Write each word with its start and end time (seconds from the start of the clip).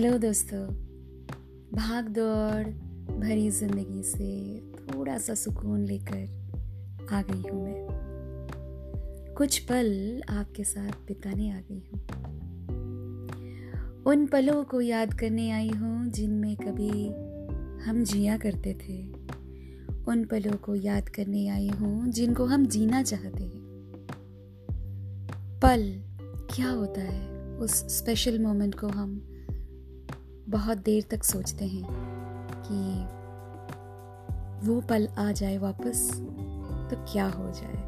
Hello 0.00 0.18
दोस्तों 0.18 0.66
भाग 1.72 2.08
दौड़ 2.08 2.66
भरी 3.18 3.50
ज़िंदगी 3.50 4.02
से 4.02 4.60
थोड़ा 4.60 5.18
सा 5.18 5.34
सुकून 5.34 5.84
लेकर 5.84 6.22
आ 7.12 7.22
गई 7.22 7.50
हूँ 7.50 7.64
मैं। 7.64 7.86
कुछ 9.36 9.58
पल 9.58 10.22
आपके 10.28 10.64
साथ 10.64 10.90
बिताने 10.90 11.50
आ 11.50 11.60
गई 11.60 11.82
हूँ। 11.92 12.00
उन 14.06 14.26
पलों 14.26 14.64
को 14.64 14.80
याद 14.80 15.14
करने 15.14 15.50
आई 15.50 15.70
हूँ 15.70 16.10
जिनमें 16.10 16.56
कभी 16.56 17.06
हम 17.82 18.04
जिया 18.04 18.38
करते 18.38 18.74
थे। 18.74 19.12
उन 20.08 20.28
पलों 20.30 20.56
को 20.56 20.74
याद 20.74 21.08
करने 21.08 21.48
आई 21.48 21.68
हूँ 21.68 22.08
जिनको 22.08 22.44
हम 22.44 22.66
जीना 22.66 23.02
चाहते 23.02 23.44
हैं। 23.44 23.60
पल, 25.62 26.02
क्या 26.54 26.70
होता 26.70 27.00
है 27.00 27.56
उस 27.56 27.98
स्पेशल 27.98 28.38
मोमेंट 28.38 28.74
को 28.74 28.88
हम 28.88 29.29
बहुत 30.50 30.78
देर 30.78 31.04
तक 31.10 31.24
सोचते 31.24 31.64
हैं 31.64 31.84
कि 32.66 32.78
वो 34.66 34.80
पल 34.80 35.08
आ 35.18 35.32
जाए 35.32 35.58
वापस 35.58 36.10
तो 36.90 36.96
क्या 37.12 37.26
हो 37.26 37.50
जाए। 37.50 37.78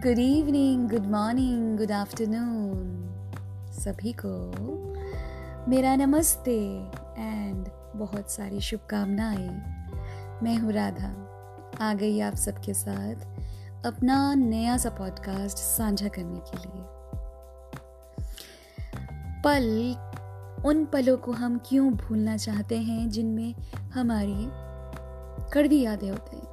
Good 0.00 0.18
evening 0.18 0.90
good 0.90 1.06
morning 1.06 1.78
good 1.78 1.92
afternoon 1.92 3.70
सभी 3.72 4.12
को। 4.12 4.34
मेरा 5.70 5.96
नमस्ते 5.96 6.58
एंड 7.18 7.68
बहुत 7.96 8.30
सारी 8.30 8.60
शुभकामनाएँ। 8.60 9.48
मैं 10.42 10.56
हूँ 10.56 10.72
राधा। 10.72 11.14
आ 11.80 11.94
गई 11.94 12.20
आप 12.20 12.34
सबके 12.34 12.74
साथ 12.74 13.86
अपना 13.86 14.34
नया 14.34 14.76
सा 14.76 14.90
पॉडकास्ट 14.90 15.58
साझा 15.58 16.08
करने 16.08 16.40
के 16.40 16.56
लिए। 16.56 16.82
पल, 19.46 19.94
उन 20.66 20.84
पलों 20.84 21.16
को 21.16 21.32
हम 21.32 21.60
क्यों 21.68 21.92
भूलना 21.92 22.36
चाहते 22.36 22.78
हैं 22.78 23.10
जिनमें 23.10 23.54
हमारी 23.76 24.48
कड़वी 25.52 25.80
यादें 25.80 26.10
होते 26.10 26.36
हैं? 26.36 26.44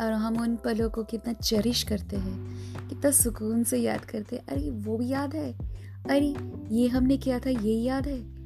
और 0.00 0.12
हम 0.12 0.40
उन 0.40 0.56
पलों 0.56 0.90
को 0.90 1.04
कितना 1.04 1.32
चरिश 1.32 1.82
करते 1.82 2.16
हैं, 2.16 2.38
कितना 2.88 3.10
सुकून 3.10 3.64
से 3.64 3.78
याद 3.78 4.00
करते 4.00 4.36
हैं। 4.36 4.46
अरे, 4.46 4.70
वो 4.70 4.96
भी 4.96 5.08
याद 5.08 5.34
है। 5.34 5.52
अरे, 6.10 6.36
ये 6.70 6.88
हमने 6.88 7.16
किया 7.16 7.38
था, 7.38 7.50
ये 7.50 7.74
याद 7.74 8.06
है। 8.06 8.36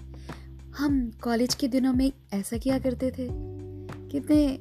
हम 0.78 1.12
कॉलेज 1.22 1.54
के 1.54 1.68
दिनों 1.68 1.92
में 1.92 2.12
ऐसा 2.32 2.56
किया 2.56 2.78
करते 2.78 3.10
थे। 3.10 3.28
कितने 4.08 4.58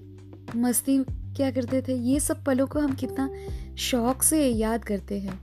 मस्ती 0.59 1.03
क्या 1.09 1.51
करते 1.51 1.81
थे। 1.81 1.93
ये 1.93 2.19
सब 2.19 2.43
पलों 2.43 2.67
को 2.67 2.79
हम 2.79 2.93
कितना 2.93 3.29
शौक 3.75 4.23
से 4.23 4.47
याद 4.47 4.83
करते 4.83 5.19
हैं। 5.19 5.39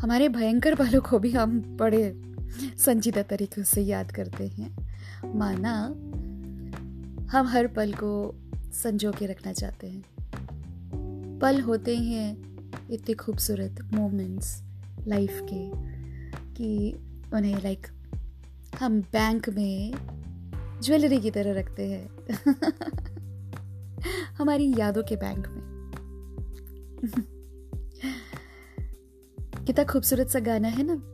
हमारे 0.00 0.28
भयंकर 0.28 0.74
पलों 0.74 1.00
को 1.00 1.18
भी 1.18 1.30
हम 1.32 1.76
बड़े 1.76 2.33
संजीदा 2.78 3.22
तरीके 3.22 3.64
से 3.64 3.82
याद 3.82 4.12
करते 4.12 4.48
हैं। 4.48 4.94
माना, 5.34 5.86
हम 7.30 7.46
हर 7.46 7.66
पल 7.66 7.92
को 7.92 8.34
संजो 8.72 9.12
के 9.12 9.26
रखना 9.26 9.52
चाहते 9.52 9.86
हैं। 9.86 10.04
पल 11.38 11.60
होते 11.60 11.96
हैं 11.96 12.54
इतने 12.90 13.14
खूबसूरत 13.14 13.90
मोमेंट्स 13.94 14.62
लाइफ 15.06 15.46
के 15.52 15.70
कि 16.54 16.96
उन्हें 17.34 17.62
लाइक 17.62 17.86
हम 18.80 19.00
बैंक 19.00 19.48
में 19.48 19.94
ज्वेलरी 20.82 21.20
की 21.20 21.30
तरह 21.30 21.52
रखते 21.52 21.88
हैं। 21.88 22.10
हमारी 24.34 24.74
यादों 24.78 25.02
के 25.02 25.16
बैंक 25.16 25.48
में। 25.48 25.74
कितना 29.64 29.84
खूबसूरत 29.84 30.28
सा 30.28 30.40
गाना 30.40 30.68
है 30.68 30.82
ना? 30.82 31.13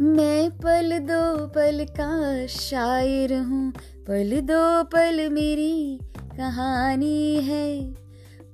मैं 0.00 0.50
पल 0.50 0.98
दो 0.98 1.46
पल 1.46 1.86
का 1.90 2.46
शायर 2.46 3.32
हूँ, 3.34 3.72
पल 4.06 4.40
दो 4.40 4.84
पल 4.84 5.28
मेरी 5.30 5.98
कहानी 6.14 7.36
है। 7.36 7.94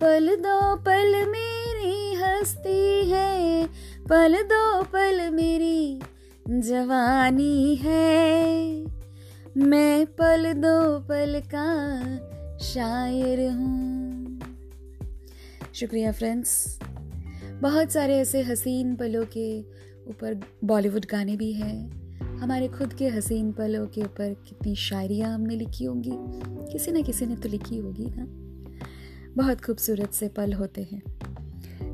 पल 0.00 0.36
दो 0.36 0.76
पल 0.76 1.26
मेरी 1.28 2.14
हस्ती 2.14 3.10
है, 3.10 3.66
पल 4.08 4.36
दो 4.42 4.82
पल 4.82 5.31
मेरी 5.31 6.00
जवानी 6.48 7.75
है। 7.75 8.84
मैं 9.56 10.06
पल 10.06 10.52
दो 10.52 10.98
पल 10.98 11.42
का 11.54 11.66
शायर 12.58 13.50
हूँ। 13.50 14.41
शुक्रिया 15.75 16.12
फ्रेंड्स। 16.12 16.78
बहुत 17.60 17.92
सारे 17.92 18.16
ऐसे 18.19 18.42
हसीन 18.42 18.94
पलों 18.97 19.25
के 19.25 19.82
ऊपर 20.08 20.40
बॉलीवुड 20.64 21.04
गाने 21.04 21.36
भी 21.36 21.52
हैं। 21.52 22.02
हमारे 22.38 22.68
खुद 22.68 22.92
के 22.92 23.08
हसीन 23.08 23.52
पलों 23.52 23.86
के 23.86 24.02
ऊपर 24.02 24.34
कितनी 24.34 24.74
शायरियाँ 24.74 25.34
हमने 25.34 25.56
लिखी 25.56 25.84
होंगी। 25.84 26.10
किसी 26.72 26.92
न 26.92 27.02
किसी 27.02 27.26
ने 27.26 27.36
तो 27.36 27.48
लिखी 27.48 27.76
होगी 27.76 28.06
ना। 28.08 28.26
बहुत 29.42 29.64
खूबसूरत 29.64 30.12
से 30.12 30.28
पल 30.28 30.52
होते 30.52 30.82
हैं। 30.82 31.02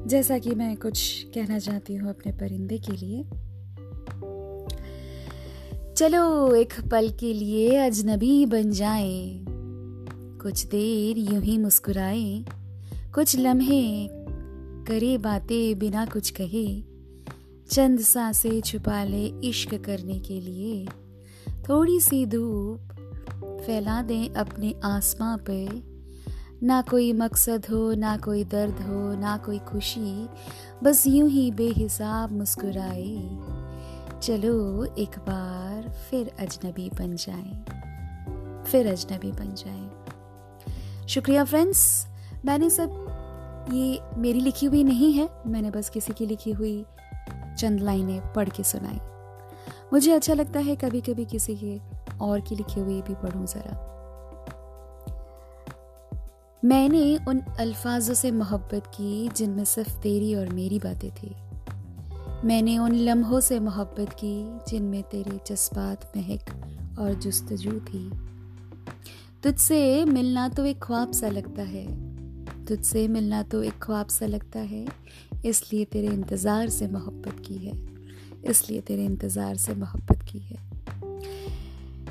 जैसा 0.07 0.39
कि 0.39 0.51
मैं 0.51 0.77
कुछ 0.77 1.27
कहना 1.35 1.59
चाहती 1.59 1.95
हूँ 1.95 2.11
अपने 2.11 2.33
परिंदे 2.33 2.79
के 2.79 2.93
लिए। 2.93 3.25
चलो 5.95 6.55
एक 6.55 6.73
पल 6.91 7.09
के 7.09 7.35
लिए 7.35 7.77
अजनबी 7.77 8.47
बन 8.47 8.71
जाए। 8.71 9.41
कुछ 10.43 10.67
देर 10.67 11.19
यूँ 11.19 11.43
ही 11.43 11.59
मुस्कुराए। 11.59 12.45
कुछ 13.15 13.39
लम्हे, 13.39 14.09
करे 14.85 15.19
बातें 15.19 15.79
बिना 15.79 16.07
कुछ 16.07 16.31
कहे। 16.31 16.98
चंद 17.71 18.01
साँसें 18.01 18.61
छुपा 18.61 19.05
ले 19.05 19.27
इश्क 19.45 19.75
करने 19.75 20.19
के 20.19 20.41
लिए। 20.41 20.89
थोड़ी 21.69 22.01
सी 22.01 22.27
धूप 22.27 22.81
फैला 23.67 24.03
दें 24.03 24.35
अपने 24.35 24.75
आसमां 24.85 25.39
पे। 25.39 25.69
ना 26.67 26.83
कोई 26.83 27.13
मकसद 27.13 27.67
हो, 27.71 27.95
ना 27.95 28.17
कोई 28.17 28.45
दर्द 28.45 28.75
हो, 28.75 29.21
ना 29.21 29.37
कोई 29.37 29.59
खुशी, 29.59 30.29
बस 30.83 31.07
यूँ 31.07 31.29
ही 31.29 31.51
बेहिसाब 31.51 32.33
मुस्कुराए। 32.33 33.39
चलो 34.23 34.85
एक 34.85 35.19
बार 35.19 35.89
फिर 36.11 36.33
अजनबी 36.39 36.91
बन 36.91 37.17
जाए। 37.17 37.65
फिर 38.71 38.87
अजनबी 38.87 39.33
बन 39.33 39.55
जाए। 39.55 39.91
शुक्रिया 41.09 41.45
फ्रेंड्स, 41.45 42.07
मैंने 42.45 42.71
सब 42.71 42.91
ये 43.73 44.01
मेरी 44.17 44.41
लिखी 44.41 44.67
हुई 44.67 44.85
नहीं 44.85 45.13
है, 45.13 45.29
मैंने 45.47 45.71
बस 45.71 45.89
किसी 45.89 46.13
की 46.13 46.27
लिखी 46.27 46.51
हुई 46.51 46.85
चंद 47.59 47.81
लाइनें 47.81 48.33
पढ़ 48.33 48.49
के 48.49 48.63
सुनाई। 48.63 49.01
मुझे 49.93 50.13
अच्छा 50.13 50.35
लगता 50.35 50.61
है 50.61 50.77
कभी 50.77 51.01
कभी 51.01 51.25
किसी 51.25 51.59
के 51.65 51.81
और 52.19 52.41
की 52.41 52.57
लिखी 52.57 52.81
हुई 52.81 53.03
भी 53.03 53.15
पढ़ूं 53.15 53.47
जरा। 53.47 53.85
मैंने 56.65 57.19
उन 57.29 57.41
अल्फाजों 57.41 58.15
से 58.15 58.31
मोहब्बत 58.31 58.87
की 58.87 59.29
जिनमें 59.29 59.65
सिर्फ़ 59.65 59.99
तेरी 59.99 60.35
और 60.35 60.49
मेरी 60.49 60.79
बातें 60.79 61.11
थी। 61.11 61.37
मैंने 62.45 62.79
उन 62.79 62.93
लम्हों 62.95 63.41
से 63.41 63.61
मोहब्बत 63.61 64.13
की 64.13 64.59
जिनमें 64.69 65.03
तेरे 65.03 65.41
जज्बात, 65.47 66.13
महक 66.17 66.45
और 66.99 67.15
जस्तजू 67.15 67.73
थी। 67.73 68.11
तुझसे 69.43 70.05
मिलना 70.05 70.49
तो 70.49 70.65
एक 70.65 70.83
ख्वाब 70.83 71.13
सा 71.13 71.29
लगता 71.29 71.63
है। 71.63 72.08
तुझसे 72.69 73.07
मिलना 73.09 73.43
तो 73.43 73.63
एक 73.63 73.79
ख्वाब 73.83 74.09
सा 74.09 74.27
लगता 74.27 74.61
है, 74.61 74.85
इसलिए 75.47 75.85
तेरे 75.85 76.09
इंतज़ार 76.09 76.69
से 76.69 76.87
मोहब्बत 76.89 77.43
की 77.47 77.55
है, 77.57 77.73
इसलिए 78.51 78.81
तेरे 78.81 79.05
इंतज़ार 79.05 79.57
से 79.57 79.75
मोहब्बत 79.75 80.23
की 80.23 80.39
है। 80.39 80.57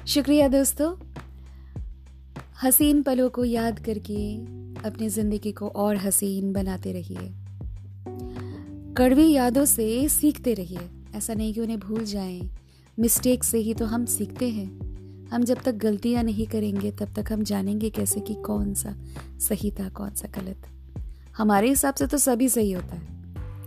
शुक्रिया 0.06 0.48
दोस्तों। 0.48 0.94
हसीन 2.64 3.02
पलों 3.04 3.30
को 3.30 3.46
याद 3.46 3.80
करके 3.80 4.36
अपनी 4.88 5.10
ज़िंदगी 5.10 5.52
को 5.52 5.68
और 5.68 5.98
हसीन 5.98 6.54
बनाते 6.54 6.94
रहिए। 6.94 7.34
कड़वी 8.98 9.32
यादों 9.32 9.66
से 9.66 10.08
सीखते 10.10 10.54
रहिए। 10.54 10.90
ऐसा 11.16 11.34
नहीं 11.34 11.54
कि 11.54 11.62
उन्हें 11.62 11.80
भूल 11.80 12.04
जाएँ। 12.06 12.50
मिस्टेक 12.98 13.44
से 13.44 13.58
ही 13.58 13.74
तो 13.74 13.86
हम 13.86 14.06
सीखते 14.06 14.50
हैं। 14.50 14.87
हम 15.32 15.44
जब 15.44 15.64
तक 15.64 15.72
गलतियाँ 15.72 16.24
नहीं 16.24 16.48
करेंगे, 16.48 16.92
तब 16.92 17.20
तक 17.20 17.34
हम 17.34 17.44
जानेंगे 17.44 17.90
कैसे 17.90 18.20
कि 18.20 18.34
कौन 18.34 18.74
सा 18.74 18.96
सही 19.40 19.72
था, 19.72 19.90
कौन 19.90 20.10
सा 20.10 20.28
गलत। 20.28 20.58
हमारे 21.38 21.70
हिसाब 21.70 21.94
से 21.94 22.08
तो 22.08 22.18
सभी 22.18 22.50
सही 22.50 22.72
होता 22.72 22.96
है। 22.96 23.08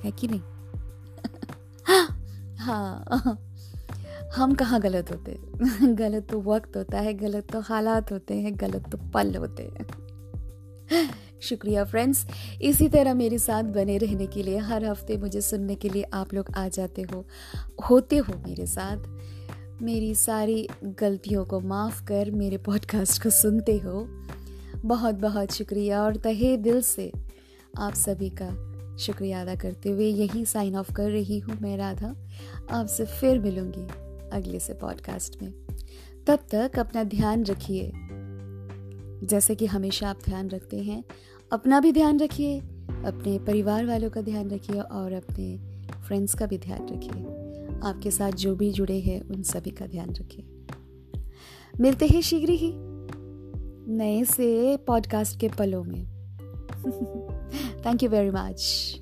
है 0.05 0.11
कि 0.11 0.29
नहीं? 0.29 0.41
हाँ। 2.57 3.05
हम 4.37 4.55
कहाँ 4.55 4.81
गलत 4.81 5.11
होते? 5.11 5.39
गलत 5.95 6.27
तो 6.31 6.41
वक्त 6.41 6.77
होता 6.77 7.01
है, 7.01 7.15
गलत 7.15 7.53
तो 7.53 7.61
हालात 7.61 8.13
होते 8.13 8.35
हैं, 8.35 8.57
गलत 8.57 8.93
तो 8.93 8.99
पल 8.99 9.35
होते 9.35 9.63
हैं। 9.63 9.87
शुक्रिया 11.43 11.85
फ्रेंड्स 11.85 12.27
इसी 12.63 12.89
तरह 12.89 13.15
मेरे 13.15 13.39
साथ 13.39 13.63
बने 13.63 13.99
रहने 13.99 14.27
के 14.27 14.43
लिए, 14.43 14.59
हर 14.59 14.85
हफ़्ते 14.85 15.17
मुझे 15.17 15.41
सुनने 15.41 15.75
के 15.75 15.89
लिए 15.89 16.03
आप 16.03 16.35
लोग 16.35 16.47
आ 16.57 16.69
जाते 16.69 17.03
हो, 17.03 17.27
होते 17.91 18.17
हो 18.17 18.49
मेरे 18.49 18.67
साथ। 18.67 18.97
मेरी 19.83 20.15
सारी 20.15 20.69
गलतियों 20.85 21.45
को 21.45 21.61
माफ़ 21.61 22.05
कर 22.05 22.31
मेरे 22.31 22.57
पॉडकास्ट 22.57 23.23
को 23.23 23.31
सुनते 23.31 23.79
हो। 23.79 24.07
बहुत 24.85 25.15
बहुत 25.15 25.53
शुक्रिया 25.53 26.03
और 26.03 26.17
तहे 26.17 26.57
दिल 26.57 26.83
से 26.83 27.13
आप 27.79 27.95
सभी 27.95 28.31
का 28.43 28.71
शुक्रिया 28.97 29.43
अदा 29.43 29.55
करते 29.55 29.91
हुए 29.91 30.07
यही 30.07 30.45
साइन 30.45 30.77
ऑफ़ 30.77 30.93
कर 30.93 31.11
रही 31.11 31.39
हूँ 31.39 31.59
मैं 31.61 31.77
राधा। 31.77 32.15
आपसे 32.71 33.05
फिर 33.05 33.39
मिलूँगी 33.39 33.83
अगले 34.37 34.61
से 34.61 34.75
पॉडकास्ट 34.75 35.43
में। 35.43 35.53
तब 36.27 36.39
तक 36.51 36.79
अपना 36.79 37.05
ध्यान 37.05 37.45
रखिए। 37.45 37.93
जैसे 39.27 39.55
कि 39.55 39.67
हमेशा 39.67 40.11
आप 40.11 40.19
ध्यान 40.25 40.49
रखते 40.49 40.79
हैं, 40.79 41.05
अपना 41.53 41.81
भी 41.81 41.93
ध्यान 41.93 42.21
रखिए, 42.21 42.61
अपने 43.05 43.39
परिवार 43.39 43.87
वालों 43.87 44.11
का 44.11 44.21
ध्यान 44.21 44.51
रखिए 44.51 44.81
और 44.81 45.13
अपने 45.13 45.59
फ्रेंड्स 46.07 46.35
का 46.35 46.47
भी 46.47 46.59
ध्यान 46.59 46.89
रखिए। 46.89 47.40
आपके 47.83 48.11
साथ 48.11 48.31
जो 48.31 48.57
भी 48.57 48.73
जुड़े 48.73 49.01
हैं, 49.01 49.23
उन 49.23 49.43
सभी 49.43 49.71
का 49.71 49.87
ध्यान 49.87 50.11
रखिए। 50.11 50.45
मिलते 51.81 52.07
हैं 52.07 52.21
शीघ्र 52.21 52.51
ही 52.51 52.73
नए 53.93 54.25
से 54.25 54.77
पॉडकास्ट 54.77 55.41
के 55.41 55.49
पलों 55.49 55.85
में। 55.85 56.05
Thank 57.87 58.03
you 58.03 58.11
very 58.11 58.31
much 58.31 58.95